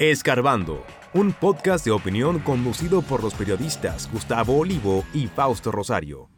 Escarbando, 0.00 0.84
un 1.12 1.32
podcast 1.32 1.84
de 1.84 1.90
opinión 1.90 2.38
conducido 2.38 3.02
por 3.02 3.20
los 3.20 3.34
periodistas 3.34 4.08
Gustavo 4.12 4.56
Olivo 4.56 5.04
y 5.12 5.26
Fausto 5.26 5.72
Rosario. 5.72 6.37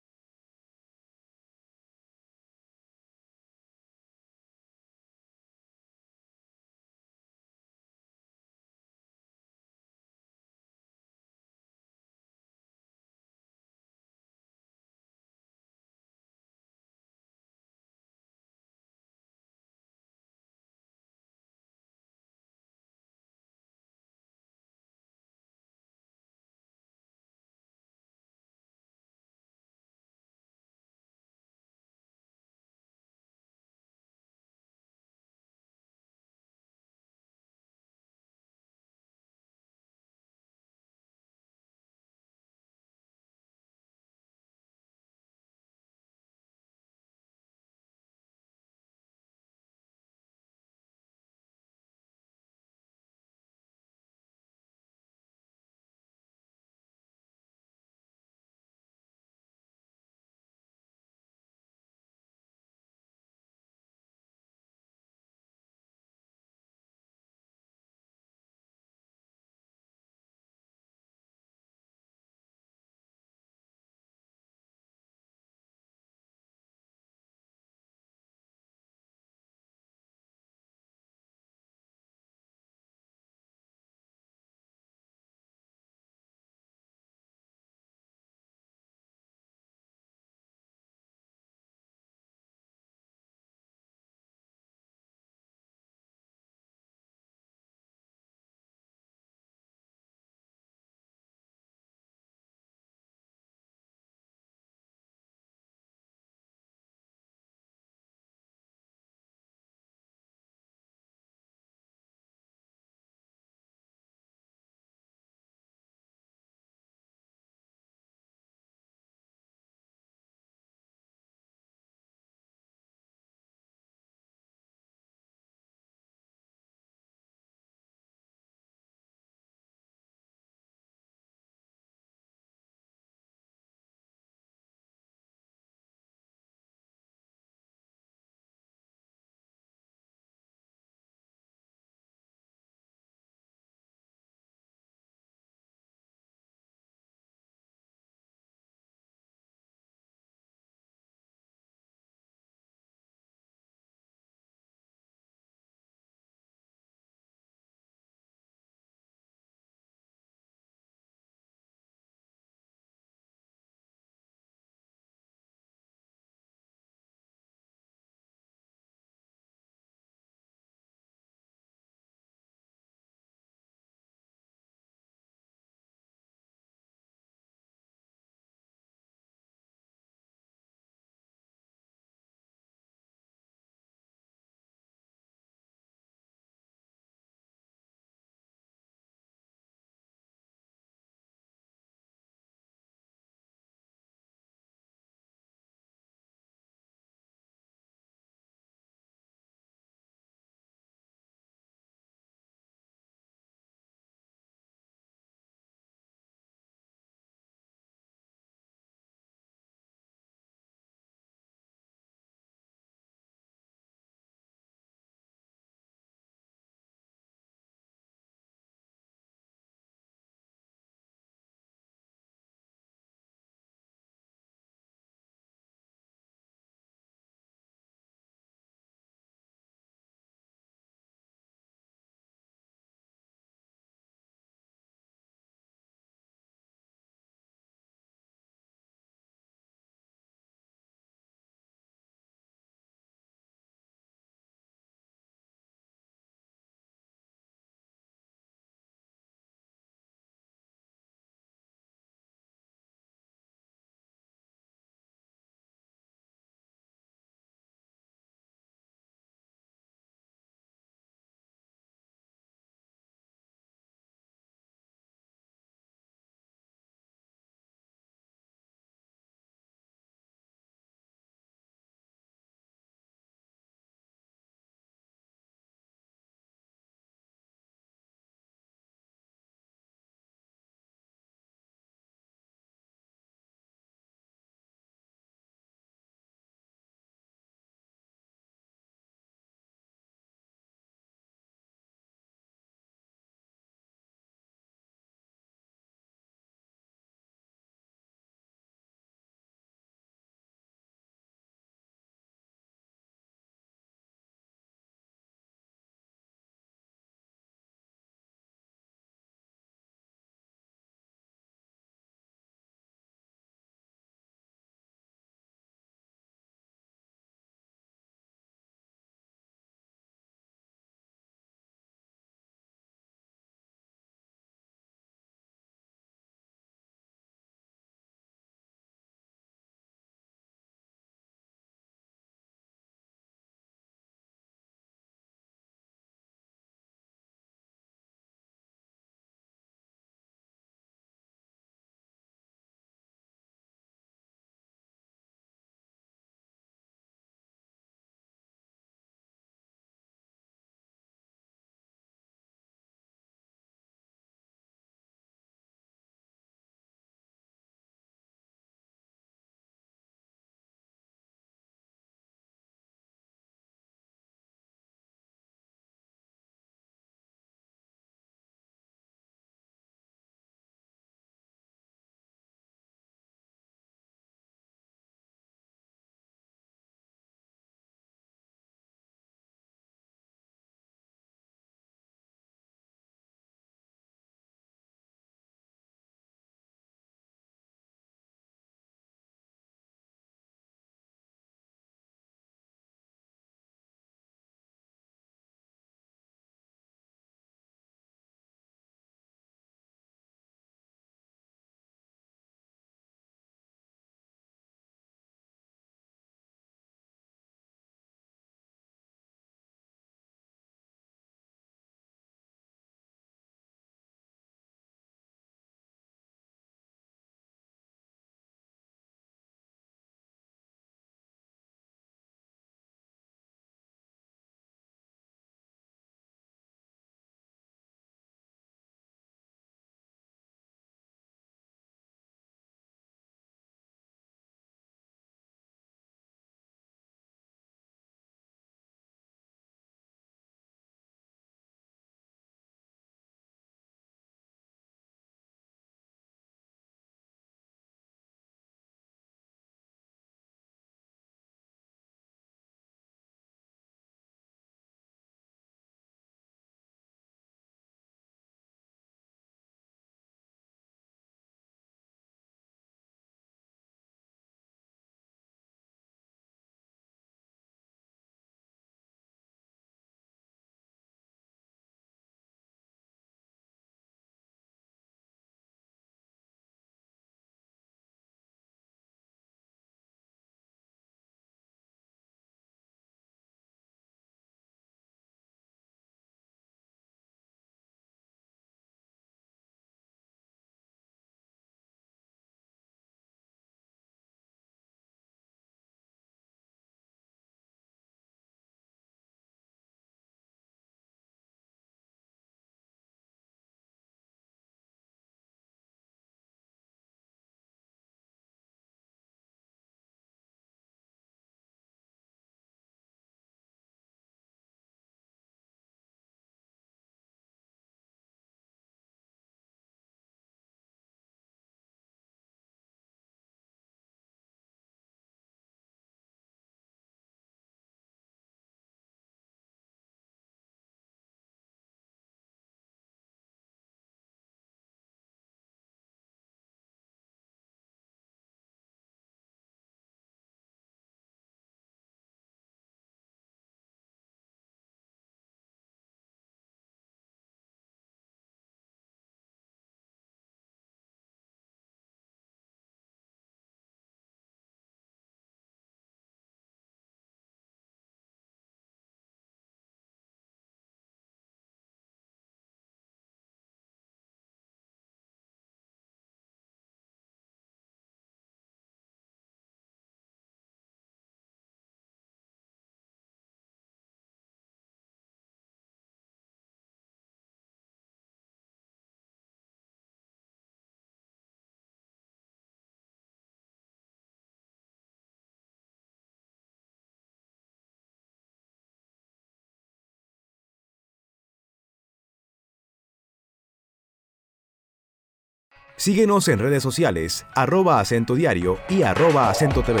Síguenos 595.98 596.46
en 596.46 596.60
redes 596.60 596.80
sociales, 596.80 597.44
arroba 597.56 597.98
acento 597.98 598.36
diario 598.36 598.78
y 598.88 599.02
arroba 599.02 599.50
acento 599.50 599.82
TV. 599.82 600.00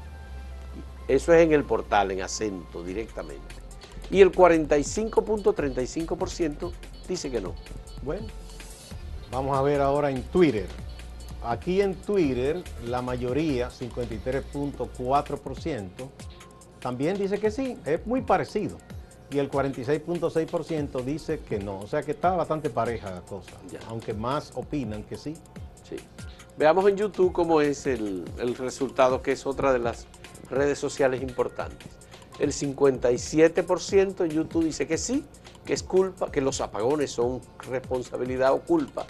Eso 1.07 1.33
es 1.33 1.43
en 1.43 1.53
el 1.53 1.63
portal, 1.65 2.11
en 2.11 2.23
acento, 2.23 2.83
directamente. 2.83 3.55
Y 4.11 4.21
el 4.21 4.33
45.35% 4.33 6.73
dice 7.09 7.31
que 7.31 7.41
no. 7.41 7.55
Bueno, 8.03 8.27
vamos 9.31 9.57
a 9.57 9.63
ver 9.63 9.81
ahora 9.81 10.11
en 10.11 10.25
Twitter. 10.25 10.67
Aquí 11.45 11.81
en 11.81 11.95
Twitter, 11.95 12.65
la 12.85 13.01
mayoría, 13.01 13.71
53.4%, 13.71 15.89
también 16.81 17.17
dice 17.17 17.39
que 17.39 17.53
sí, 17.53 17.79
es 17.87 18.05
muy 18.07 18.23
parecido. 18.23 18.77
Y 19.31 19.39
el 19.39 19.49
46.6% 19.49 21.05
dice 21.05 21.39
que 21.39 21.61
no. 21.61 21.79
O 21.79 21.87
sea 21.87 22.03
que 22.03 22.11
está 22.11 22.33
bastante 22.33 22.71
pareja 22.71 23.13
la 23.13 23.21
cosa, 23.23 23.53
aunque 23.89 24.15
más 24.15 24.51
opinan 24.57 25.05
que 25.05 25.17
sí. 25.17 25.37
Veamos 26.57 26.87
en 26.89 26.97
YouTube 26.97 27.33
cómo 27.33 27.61
es 27.61 27.87
el, 27.87 28.25
resultado, 28.59 29.23
que 29.23 29.33
es 29.33 29.47
otra 29.47 29.73
de 29.73 29.79
las 29.79 30.07
redes 30.51 30.79
sociales 30.79 31.23
importantes. 31.23 31.89
El 32.39 32.53
57% 32.53 34.25
en 34.25 34.31
YouTube 34.31 34.65
dice 34.65 34.87
que 34.87 34.99
sí, 34.99 35.25
que 35.65 35.73
es 35.73 35.83
culpa, 35.83 36.31
que 36.31 36.41
los 36.41 36.61
apagones 36.61 37.11
son 37.11 37.41
responsabilidad 37.69 38.53
o 38.53 38.61
culpa 38.61 39.07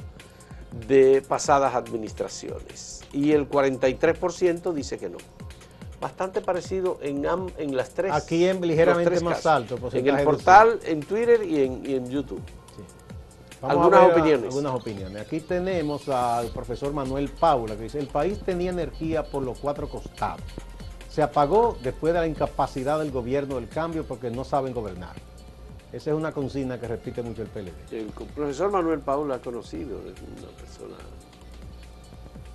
de 0.87 1.23
pasadas 1.23 1.75
administraciones. 1.75 3.01
Y 3.13 3.33
el 3.33 3.49
43% 3.49 4.73
dice 4.73 4.99
que 4.99 5.09
no. 5.09 5.19
Bastante 6.01 6.41
parecido 6.41 6.99
en, 7.03 7.25
en 7.59 7.77
las 7.77 7.91
tres. 7.91 8.13
Aquí 8.13 8.47
en 8.47 8.61
ligeramente 8.61 9.21
más 9.21 9.47
alto. 9.47 9.79
En 9.93 10.09
el 10.09 10.25
portal, 10.25 10.81
en 10.85 11.01
Twitter 11.01 11.43
y 11.45 11.63
en 11.63 12.09
YouTube 12.09 12.43
algunas 13.63 14.11
opiniones. 14.11 14.47
Algunas 14.47 14.75
opiniones. 14.75 15.23
Aquí 15.23 15.41
tenemos 15.41 16.09
al 16.09 16.49
profesor 16.49 16.93
Manuel 16.93 17.29
Paula 17.29 17.77
que 17.77 17.85
dice, 17.85 17.99
el 17.99 18.09
país 18.09 18.41
tenía 18.41 18.71
energía 18.71 19.23
por 19.23 19.43
los 19.43 19.59
cuatro 19.59 19.89
costados. 19.89 20.43
Se 21.09 21.23
apagó 21.23 21.77
después 21.83 22.13
de 22.13 22.21
la 22.21 22.27
incapacidad 22.27 22.99
del 22.99 23.11
gobierno 23.11 23.57
del 23.57 23.69
cambio 23.69 24.05
porque 24.05 24.31
no 24.31 24.45
saben 24.45 24.73
gobernar. 24.73 25.15
Esa 25.93 26.11
es 26.11 26.17
una 26.17 26.33
consigna 26.33 26.81
que 26.81 26.89
repite 26.89 27.23
mucho 27.23 27.43
el 27.43 27.49
PLD. 27.49 27.93
El 27.93 28.07
profesor 28.35 28.71
Manuel 28.71 29.01
Paula 29.01 29.39
conocido, 29.41 29.99
es 29.99 30.15
una 30.23 30.51
persona, 30.57 30.97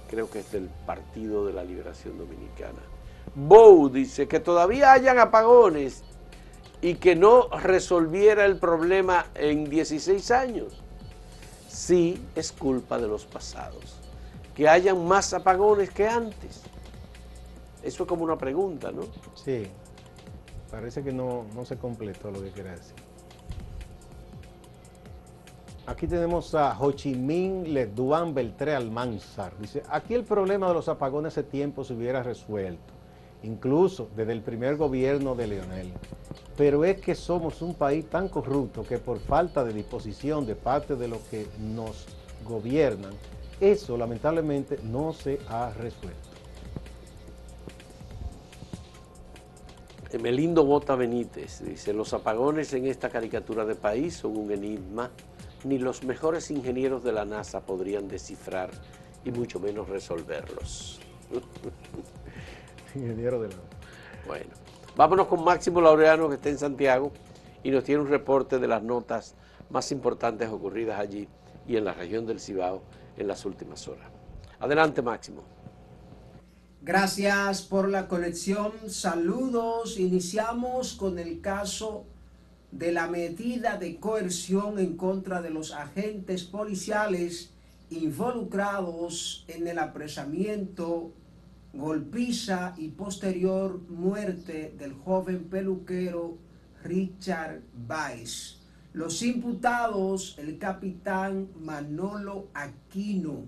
creo 0.09 0.29
que 0.29 0.39
es 0.39 0.51
del 0.51 0.69
Partido 0.87 1.45
de 1.45 1.53
la 1.53 1.63
Liberación 1.63 2.17
Dominicana. 2.17 2.79
Bow 3.35 3.89
dice 3.89 4.27
que 4.27 4.39
todavía 4.39 4.91
hayan 4.91 5.19
apagones 5.19 6.03
y 6.81 6.95
que 6.95 7.15
no 7.15 7.49
resolviera 7.49 8.43
el 8.45 8.57
problema 8.57 9.27
en 9.35 9.69
16 9.69 10.31
años 10.31 10.83
sí 11.77 12.19
es 12.35 12.51
culpa 12.51 12.97
de 12.97 13.07
los 13.07 13.25
pasados. 13.25 13.99
Que 14.55 14.67
hayan 14.67 15.05
más 15.05 15.33
apagones 15.33 15.91
que 15.91 16.07
antes. 16.07 16.63
Eso 17.83 18.03
es 18.03 18.09
como 18.09 18.23
una 18.23 18.37
pregunta, 18.37 18.91
¿no? 18.91 19.03
Sí. 19.35 19.67
Parece 20.71 21.03
que 21.03 21.13
no, 21.13 21.45
se 21.63 21.77
completó 21.77 22.31
lo 22.31 22.41
que 22.41 22.49
quería 22.49 22.71
decir. 22.71 22.95
Aquí 25.85 26.07
tenemos 26.07 26.53
a 26.55 26.77
Ho 26.77 26.91
Chi 26.91 27.15
Minh 27.15 27.73
Leduan 27.73 28.33
Beltré 28.33 28.75
Almanzar. 28.75 29.57
Dice, 29.57 29.83
aquí 29.89 30.15
el 30.15 30.23
problema 30.23 30.67
de 30.67 30.73
los 30.73 30.89
apagones 30.89 31.33
hace 31.33 31.43
tiempo 31.43 31.85
se 31.85 31.93
hubiera 31.93 32.23
resuelto, 32.23 32.93
incluso 33.43 34.09
desde 34.15 34.33
el 34.33 34.41
primer 34.41 34.75
gobierno 34.75 35.35
de 35.35 35.47
Leonel 35.47 35.93
pero 36.57 36.83
es 36.83 36.99
que 36.99 37.13
somos 37.13 37.61
un 37.61 37.75
país 37.75 38.09
tan 38.09 38.27
corrupto 38.27 38.83
que 38.83 38.97
por 38.97 39.19
falta 39.19 39.63
de 39.63 39.71
disposición 39.71 40.45
de 40.45 40.55
parte 40.55 40.95
de 40.95 41.07
los 41.07 41.19
que 41.29 41.45
nos 41.59 42.07
gobiernan, 42.43 43.13
eso 43.61 43.95
lamentablemente 43.95 44.79
no 44.83 45.13
se 45.13 45.39
ha 45.47 45.69
resuelto. 45.69 46.27
Melindo 50.19 50.65
Bota 50.65 50.95
Benítez 50.95 51.63
dice, 51.63 51.93
los 51.93 52.11
apagones 52.13 52.73
en 52.73 52.87
esta 52.87 53.09
caricatura 53.09 53.65
de 53.65 53.75
país 53.75 54.15
son 54.15 54.35
un 54.35 54.51
enigma, 54.51 55.11
ni 55.63 55.77
los 55.77 56.03
mejores 56.03 56.49
ingenieros 56.49 57.03
de 57.03 57.11
la 57.11 57.25
NASA 57.25 57.61
podrían 57.61 58.07
descifrar 58.07 58.71
y 59.25 59.31
mucho 59.31 59.59
menos 59.59 59.89
resolverlos. 59.89 60.99
Ingeniero 62.95 63.39
de 63.41 63.49
la 63.49 63.55
Bueno. 64.25 64.66
Vámonos 64.97 65.27
con 65.27 65.43
Máximo 65.43 65.79
Laureano, 65.79 66.27
que 66.27 66.35
está 66.35 66.49
en 66.49 66.57
Santiago, 66.57 67.11
y 67.61 67.69
nos 67.69 67.83
tiene 67.83 68.01
un 68.01 68.07
reporte 68.07 68.57
de 68.57 68.67
las 68.67 68.81
notas 68.81 69.35
más 69.69 69.91
importantes 69.91 70.49
ocurridas 70.49 70.99
allí 70.99 71.27
y 71.67 71.75
en 71.75 71.85
la 71.85 71.93
región 71.93 72.25
del 72.25 72.39
Cibao 72.39 72.81
en 73.15 73.27
las 73.27 73.45
últimas 73.45 73.87
horas. 73.87 74.09
Adelante, 74.59 75.03
Máximo. 75.03 75.43
Gracias 76.81 77.61
por 77.61 77.89
la 77.89 78.07
conexión. 78.07 78.71
Saludos. 78.87 79.99
Iniciamos 79.99 80.93
con 80.93 81.19
el 81.19 81.41
caso 81.41 82.05
de 82.71 82.91
la 82.91 83.07
medida 83.07 83.77
de 83.77 83.99
coerción 83.99 84.79
en 84.79 84.97
contra 84.97 85.43
de 85.43 85.51
los 85.51 85.73
agentes 85.73 86.43
policiales 86.43 87.51
involucrados 87.91 89.45
en 89.47 89.67
el 89.67 89.77
apresamiento 89.77 91.11
golpiza 91.73 92.73
y 92.77 92.89
posterior 92.89 93.81
muerte 93.89 94.73
del 94.77 94.93
joven 94.93 95.45
peluquero 95.45 96.37
Richard 96.83 97.61
Weiss. 97.87 98.61
Los 98.93 99.21
imputados, 99.21 100.35
el 100.39 100.57
capitán 100.57 101.49
Manolo 101.59 102.47
Aquino, 102.53 103.45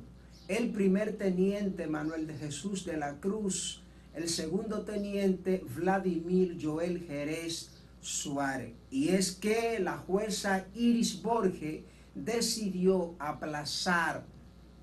el 0.48 0.70
primer 0.72 1.18
teniente 1.18 1.88
Manuel 1.88 2.28
de 2.28 2.36
Jesús 2.36 2.86
de 2.86 2.98
la 2.98 3.20
Cruz, 3.20 3.82
el 4.14 4.30
segundo 4.30 4.82
teniente 4.82 5.64
Vladimir 5.76 6.58
Joel 6.62 7.00
Jerez 7.06 7.72
Suárez. 8.02 8.74
Y 8.92 9.10
es 9.10 9.32
que 9.32 9.80
la 9.80 9.98
jueza 9.98 10.68
Iris 10.76 11.22
Borge 11.22 11.84
decidió 12.16 13.16
aplazar 13.20 14.26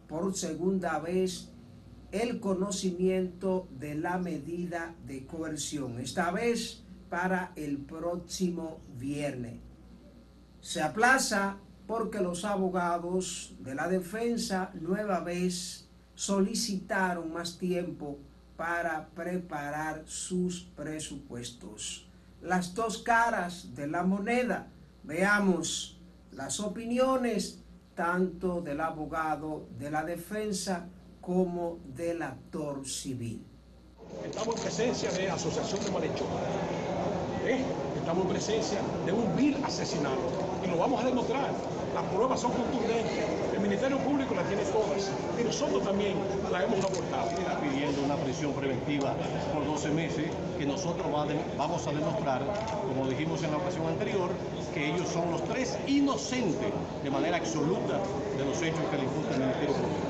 por 0.08 0.34
segunda 0.34 0.98
vez 0.98 1.50
el 2.12 2.40
conocimiento 2.40 3.68
de 3.78 3.94
la 3.94 4.18
medida 4.18 4.94
de 5.06 5.26
coerción, 5.26 5.98
esta 6.00 6.30
vez 6.30 6.82
para 7.08 7.52
el 7.56 7.78
próximo 7.78 8.80
viernes. 8.98 9.60
Se 10.60 10.82
aplaza 10.82 11.58
porque 11.86 12.20
los 12.20 12.44
abogados 12.44 13.54
de 13.60 13.74
la 13.74 13.88
defensa 13.88 14.70
nueva 14.74 15.20
vez 15.20 15.88
solicitaron 16.14 17.32
más 17.32 17.58
tiempo 17.58 18.18
para 18.56 19.08
preparar 19.10 20.02
sus 20.06 20.62
presupuestos. 20.76 22.08
Las 22.42 22.74
dos 22.74 22.98
caras 22.98 23.74
de 23.74 23.86
la 23.86 24.02
moneda. 24.02 24.68
Veamos 25.04 26.00
las 26.32 26.58
opiniones 26.58 27.62
tanto 27.94 28.60
del 28.60 28.80
abogado 28.80 29.68
de 29.78 29.90
la 29.90 30.04
defensa 30.04 30.88
como 31.26 31.78
del 31.84 32.22
actor 32.22 32.86
civil. 32.86 33.44
Estamos 34.24 34.54
en 34.54 34.62
presencia 34.62 35.10
de 35.10 35.28
asociación 35.28 35.84
de 35.84 35.90
malhechores. 35.90 36.30
¿Eh? 37.44 37.64
Estamos 37.96 38.26
en 38.26 38.30
presencia 38.30 38.78
de 39.04 39.12
un 39.12 39.34
vil 39.34 39.56
asesinato 39.64 40.22
y 40.64 40.68
lo 40.68 40.78
vamos 40.78 41.02
a 41.02 41.06
demostrar. 41.06 41.50
Las 41.94 42.04
pruebas 42.14 42.38
son 42.38 42.52
contundentes. 42.52 43.24
El 43.52 43.60
Ministerio 43.60 43.98
Público 43.98 44.36
las 44.36 44.46
tiene 44.46 44.62
todas 44.66 45.10
y 45.40 45.42
nosotros 45.42 45.82
también 45.82 46.14
las 46.52 46.62
hemos 46.62 46.78
aportado. 46.84 47.28
Está 47.30 47.60
pidiendo 47.60 48.04
una 48.04 48.14
prisión 48.18 48.52
preventiva 48.52 49.16
por 49.52 49.66
12 49.66 49.90
meses 49.90 50.30
que 50.56 50.64
nosotros 50.64 51.08
vamos 51.58 51.86
a 51.88 51.90
demostrar, 51.90 52.42
como 52.86 53.08
dijimos 53.08 53.42
en 53.42 53.50
la 53.50 53.56
ocasión 53.56 53.88
anterior, 53.88 54.30
que 54.72 54.94
ellos 54.94 55.08
son 55.08 55.32
los 55.32 55.42
tres 55.42 55.76
inocentes 55.88 56.70
de 57.02 57.10
manera 57.10 57.38
absoluta 57.38 57.98
de 58.38 58.44
los 58.44 58.62
hechos 58.62 58.84
que 58.92 58.96
le 58.96 59.02
imputa 59.02 59.34
el 59.34 59.40
Ministerio 59.40 59.74
Público 59.74 60.05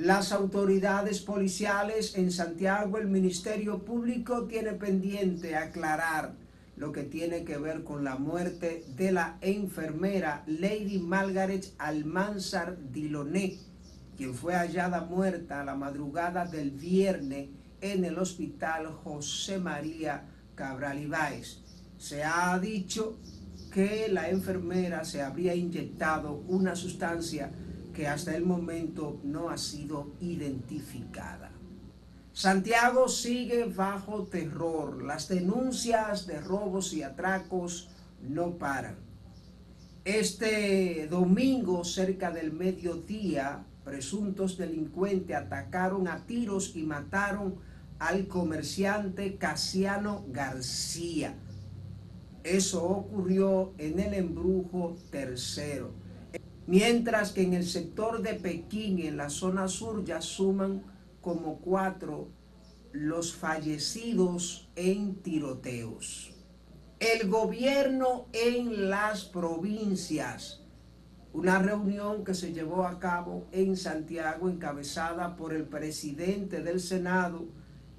las 0.00 0.32
autoridades 0.32 1.20
policiales 1.20 2.16
en 2.16 2.30
Santiago, 2.30 2.96
el 2.96 3.06
Ministerio 3.06 3.80
Público 3.80 4.44
tiene 4.44 4.72
pendiente 4.72 5.56
aclarar 5.56 6.32
lo 6.78 6.90
que 6.90 7.02
tiene 7.02 7.44
que 7.44 7.58
ver 7.58 7.84
con 7.84 8.02
la 8.02 8.16
muerte 8.16 8.82
de 8.96 9.12
la 9.12 9.36
enfermera 9.42 10.42
Lady 10.46 11.00
Margaret 11.00 11.74
Almanzar 11.76 12.78
Diloné, 12.90 13.58
quien 14.16 14.34
fue 14.34 14.54
hallada 14.54 15.02
muerta 15.02 15.60
a 15.60 15.64
la 15.66 15.74
madrugada 15.74 16.46
del 16.46 16.70
viernes 16.70 17.50
en 17.82 18.06
el 18.06 18.18
hospital 18.18 18.86
José 18.86 19.58
María 19.58 20.22
Cabral 20.54 20.98
Ibáez. 20.98 21.58
Se 21.98 22.24
ha 22.24 22.58
dicho 22.58 23.18
que 23.70 24.08
la 24.08 24.30
enfermera 24.30 25.04
se 25.04 25.20
habría 25.20 25.54
inyectado 25.54 26.42
una 26.48 26.74
sustancia 26.74 27.50
que 28.00 28.08
hasta 28.08 28.34
el 28.34 28.46
momento 28.46 29.20
no 29.24 29.50
ha 29.50 29.58
sido 29.58 30.14
identificada. 30.20 31.50
Santiago 32.32 33.08
sigue 33.08 33.66
bajo 33.66 34.22
terror. 34.22 35.02
Las 35.02 35.28
denuncias 35.28 36.26
de 36.26 36.40
robos 36.40 36.94
y 36.94 37.02
atracos 37.02 37.90
no 38.26 38.56
paran. 38.56 38.96
Este 40.06 41.08
domingo, 41.08 41.84
cerca 41.84 42.30
del 42.30 42.54
mediodía, 42.54 43.66
presuntos 43.84 44.56
delincuentes 44.56 45.36
atacaron 45.36 46.08
a 46.08 46.24
tiros 46.24 46.74
y 46.76 46.84
mataron 46.84 47.56
al 47.98 48.28
comerciante 48.28 49.36
Casiano 49.36 50.24
García. 50.28 51.34
Eso 52.44 52.82
ocurrió 52.82 53.74
en 53.76 54.00
el 54.00 54.14
embrujo 54.14 54.96
tercero. 55.10 55.92
Mientras 56.70 57.32
que 57.32 57.42
en 57.42 57.54
el 57.54 57.66
sector 57.66 58.22
de 58.22 58.34
Pekín, 58.34 59.00
en 59.00 59.16
la 59.16 59.28
zona 59.28 59.66
sur, 59.66 60.04
ya 60.04 60.22
suman 60.22 60.84
como 61.20 61.58
cuatro 61.58 62.28
los 62.92 63.34
fallecidos 63.34 64.70
en 64.76 65.16
tiroteos. 65.16 66.32
El 67.00 67.28
gobierno 67.28 68.28
en 68.32 68.88
las 68.88 69.24
provincias. 69.24 70.62
Una 71.32 71.58
reunión 71.58 72.22
que 72.24 72.34
se 72.34 72.52
llevó 72.52 72.84
a 72.84 73.00
cabo 73.00 73.48
en 73.50 73.76
Santiago, 73.76 74.48
encabezada 74.48 75.34
por 75.34 75.52
el 75.52 75.64
presidente 75.64 76.62
del 76.62 76.78
Senado, 76.78 77.48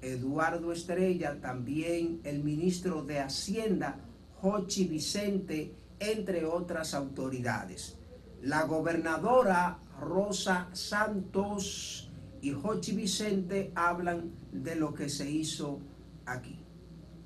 Eduardo 0.00 0.72
Estrella, 0.72 1.42
también 1.42 2.22
el 2.24 2.42
ministro 2.42 3.04
de 3.04 3.20
Hacienda, 3.20 3.98
Jochi 4.40 4.86
Vicente, 4.86 5.74
entre 6.00 6.46
otras 6.46 6.94
autoridades. 6.94 7.98
La 8.42 8.64
gobernadora 8.64 9.78
Rosa 10.00 10.66
Santos 10.72 12.10
y 12.40 12.50
Jochi 12.50 12.90
Vicente 12.90 13.70
hablan 13.76 14.32
de 14.50 14.74
lo 14.74 14.92
que 14.94 15.08
se 15.08 15.30
hizo 15.30 15.78
aquí. 16.26 16.58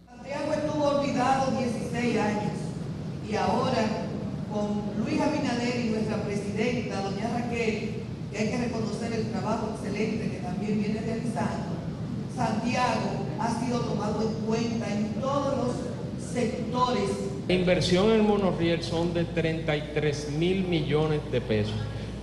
Santiago 0.06 0.52
estuvo 0.52 0.84
olvidado 0.84 1.52
16 1.52 2.18
años 2.18 2.52
y 3.26 3.34
ahora 3.34 3.82
con 4.52 4.82
Luis 5.02 5.18
Abinader 5.18 5.86
y 5.86 5.88
nuestra 5.88 6.22
presidenta, 6.22 7.00
doña 7.00 7.30
Raquel, 7.30 8.02
que 8.30 8.38
hay 8.38 8.50
que 8.50 8.58
reconocer 8.58 9.14
el 9.14 9.30
trabajo 9.30 9.70
excelente 9.74 10.30
que 10.30 10.40
también 10.40 10.82
viene 10.82 11.00
realizando, 11.00 11.76
Santiago 12.36 13.24
ha 13.40 13.58
sido 13.58 13.80
tomado 13.80 14.20
en 14.20 14.34
cuenta 14.44 14.92
en 14.92 15.14
todos 15.14 15.56
los 15.56 15.76
sectores. 16.30 17.35
La 17.48 17.54
inversión 17.54 18.10
en 18.10 18.16
el 18.16 18.22
monorriel 18.22 18.82
son 18.82 19.14
de 19.14 19.24
33 19.24 20.32
mil 20.32 20.64
millones 20.64 21.20
de 21.30 21.40
pesos 21.40 21.76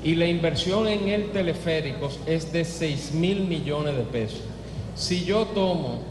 y 0.04 0.16
la 0.16 0.28
inversión 0.28 0.86
en 0.88 1.08
el 1.08 1.32
teleférico 1.32 2.10
es 2.26 2.52
de 2.52 2.66
6 2.66 3.14
mil 3.14 3.46
millones 3.46 3.96
de 3.96 4.04
pesos. 4.04 4.42
Si 4.96 5.24
yo 5.24 5.46
tomo 5.46 6.02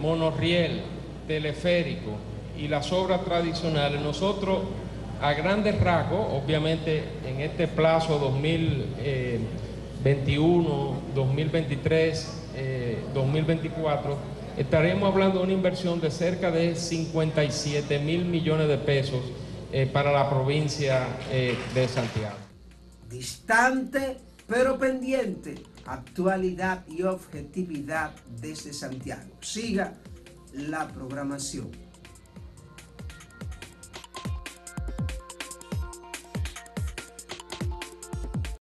monorriel, 0.00 0.82
teleférico 1.26 2.12
y 2.56 2.68
las 2.68 2.92
obras 2.92 3.24
tradicionales, 3.24 4.00
nosotros 4.00 4.60
a 5.20 5.32
grandes 5.34 5.80
rasgos, 5.80 6.28
obviamente 6.32 7.02
en 7.28 7.40
este 7.40 7.66
plazo 7.66 8.16
2021, 8.18 10.94
2023, 11.14 12.42
2024, 13.12 14.16
estaremos 14.60 15.10
hablando 15.10 15.38
de 15.38 15.44
una 15.44 15.52
inversión 15.54 16.00
de 16.00 16.10
cerca 16.10 16.50
de 16.50 16.76
57 16.76 17.98
mil 18.00 18.26
millones 18.26 18.68
de 18.68 18.76
pesos 18.76 19.22
eh, 19.72 19.86
para 19.90 20.12
la 20.12 20.28
provincia 20.28 21.06
eh, 21.30 21.56
de 21.74 21.88
Santiago. 21.88 22.36
Distante 23.08 24.18
pero 24.46 24.78
pendiente, 24.78 25.62
actualidad 25.86 26.84
y 26.88 27.04
objetividad 27.04 28.12
desde 28.40 28.72
Santiago. 28.72 29.30
Siga 29.40 29.94
la 30.52 30.88
programación. 30.88 31.70